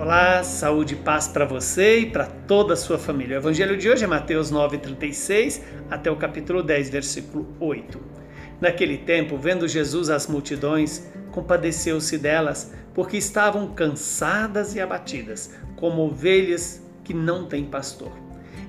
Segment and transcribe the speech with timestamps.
[0.00, 3.36] Olá, saúde e paz para você e para toda a sua família.
[3.36, 8.00] O evangelho de hoje é Mateus 9:36 até o capítulo 10, versículo 8.
[8.60, 16.80] Naquele tempo, vendo Jesus as multidões, compadeceu-se delas, porque estavam cansadas e abatidas, como ovelhas
[17.02, 18.12] que não têm pastor.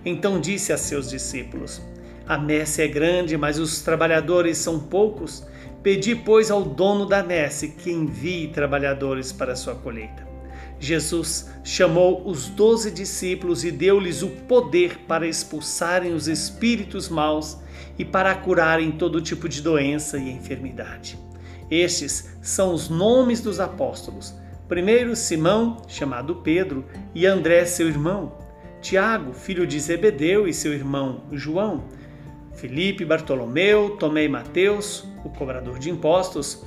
[0.04, 1.80] Então disse a seus discípulos:
[2.28, 5.46] A messe é grande, mas os trabalhadores são poucos.
[5.84, 10.29] Pedi, pois, ao dono da messe que envie trabalhadores para a sua colheita.
[10.80, 17.58] Jesus chamou os doze discípulos e deu-lhes o poder para expulsarem os espíritos maus
[17.98, 21.20] e para curarem todo tipo de doença e enfermidade.
[21.70, 24.34] Estes são os nomes dos apóstolos.
[24.68, 28.38] Primeiro, Simão, chamado Pedro, e André, seu irmão.
[28.82, 31.84] Tiago, filho de Zebedeu, e seu irmão João.
[32.54, 36.64] Felipe, Bartolomeu, Tomé e Mateus, o cobrador de impostos.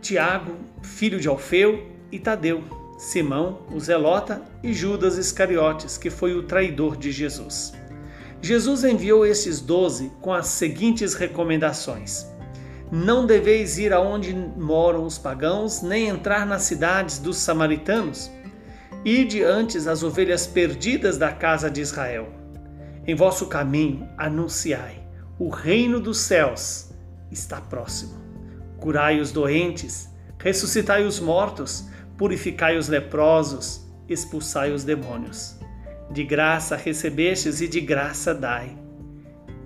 [0.00, 2.62] Tiago, filho de Alfeu, e Tadeu,
[2.96, 7.72] Simão, o Zelota e Judas Iscariotes, que foi o traidor de Jesus.
[8.40, 12.24] Jesus enviou esses doze com as seguintes recomendações:
[12.92, 18.30] Não deveis ir aonde moram os pagãos, nem entrar nas cidades dos samaritanos.
[19.04, 22.28] Ide antes as ovelhas perdidas da casa de Israel.
[23.04, 25.04] Em vosso caminho anunciai:
[25.36, 26.90] o reino dos céus
[27.28, 28.14] está próximo.
[28.78, 35.58] Curai os doentes, ressuscitai os mortos, purificai os leprosos, expulsai os demônios.
[36.10, 38.76] De graça recebestes e de graça dai.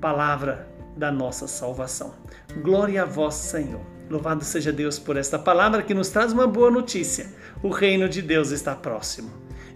[0.00, 2.14] Palavra da nossa salvação.
[2.62, 3.80] Glória a vós, Senhor.
[4.08, 7.26] Louvado seja Deus por esta palavra que nos traz uma boa notícia.
[7.62, 9.30] O reino de Deus está próximo.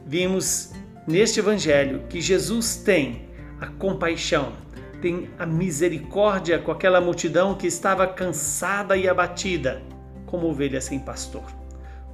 [0.07, 0.73] Vimos
[1.07, 3.29] neste evangelho que Jesus tem
[3.61, 4.53] a compaixão,
[5.03, 9.83] tem a misericórdia com aquela multidão que estava cansada e abatida,
[10.27, 11.62] como ovelha sem pastor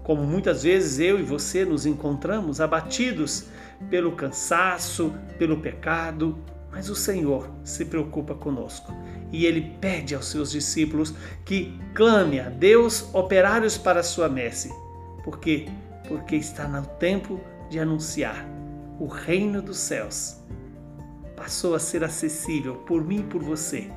[0.09, 3.45] como muitas vezes eu e você nos encontramos abatidos
[3.91, 6.39] pelo cansaço, pelo pecado,
[6.73, 8.91] mas o Senhor se preocupa conosco
[9.31, 11.13] e ele pede aos seus discípulos
[11.45, 14.73] que clame a Deus operários para a sua messe.
[15.23, 15.67] Por quê?
[16.09, 17.39] Porque está no tempo
[17.69, 18.49] de anunciar
[18.99, 20.39] o reino dos céus.
[21.37, 23.91] Passou a ser acessível por mim e por você.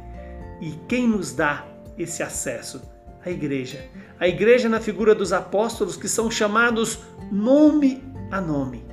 [0.59, 1.65] E quem nos dá
[1.97, 2.81] esse acesso?
[3.23, 3.85] A igreja.
[4.19, 6.99] A igreja na figura dos apóstolos que são chamados
[7.31, 8.85] nome a nome.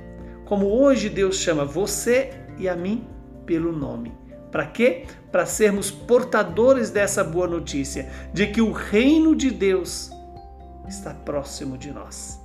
[0.45, 3.07] Como hoje Deus chama você e a mim
[3.45, 4.11] pelo nome.
[4.51, 5.05] Para quê?
[5.31, 10.09] Para sermos portadores dessa boa notícia de que o reino de Deus
[10.87, 12.39] está próximo de nós.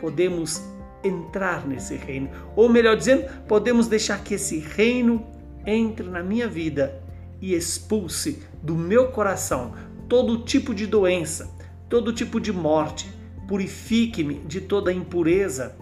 [0.00, 0.60] Podemos
[1.02, 5.24] entrar nesse reino, ou melhor dizendo, podemos deixar que esse reino
[5.66, 7.00] entre na minha vida
[7.40, 9.74] e expulse do meu coração
[10.14, 11.50] todo tipo de doença,
[11.88, 13.12] todo tipo de morte.
[13.48, 15.76] Purifique-me de toda impureza.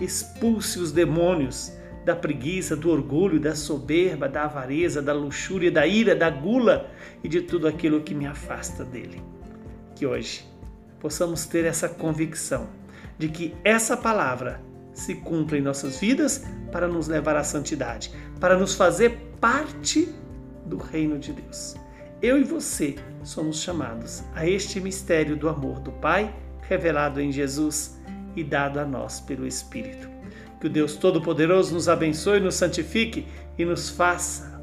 [0.00, 1.70] Expulse os demônios
[2.02, 6.88] da preguiça, do orgulho, da soberba, da avareza, da luxúria, da ira, da gula
[7.22, 9.22] e de tudo aquilo que me afasta dele.
[9.94, 10.46] Que hoje
[10.98, 12.70] possamos ter essa convicção
[13.18, 14.62] de que essa palavra
[14.94, 20.08] se cumpra em nossas vidas para nos levar à santidade, para nos fazer parte
[20.64, 21.83] do reino de Deus
[22.22, 28.00] eu e você somos chamados a este mistério do amor do Pai, revelado em Jesus
[28.34, 30.08] e dado a nós pelo Espírito.
[30.60, 33.26] Que o Deus Todo-Poderoso nos abençoe, nos santifique
[33.58, 34.62] e nos faça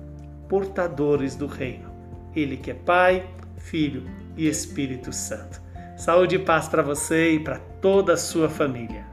[0.49, 1.91] portadores do reino.
[2.35, 5.61] Ele que é Pai, Filho e Espírito Santo.
[5.95, 9.10] Saúde e paz para você e para toda a sua família.